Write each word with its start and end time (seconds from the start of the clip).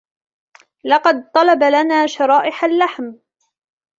لقد 0.83 1.31
طلب 1.31 1.63
لنا 1.63 2.07
شرائح 2.07 2.63
اللحم 2.65 3.13